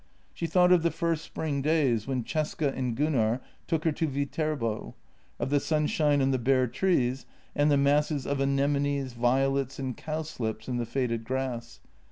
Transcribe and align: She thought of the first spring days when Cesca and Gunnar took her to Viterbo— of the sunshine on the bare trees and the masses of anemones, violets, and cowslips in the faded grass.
She 0.33 0.47
thought 0.47 0.71
of 0.71 0.81
the 0.81 0.89
first 0.89 1.23
spring 1.23 1.61
days 1.61 2.07
when 2.07 2.23
Cesca 2.23 2.75
and 2.75 2.97
Gunnar 2.97 3.39
took 3.67 3.83
her 3.83 3.91
to 3.91 4.07
Viterbo— 4.07 4.95
of 5.39 5.51
the 5.51 5.59
sunshine 5.59 6.23
on 6.23 6.31
the 6.31 6.39
bare 6.39 6.65
trees 6.65 7.27
and 7.55 7.69
the 7.69 7.77
masses 7.77 8.25
of 8.25 8.41
anemones, 8.41 9.13
violets, 9.13 9.77
and 9.77 9.95
cowslips 9.95 10.67
in 10.67 10.77
the 10.77 10.87
faded 10.87 11.23
grass. 11.23 11.81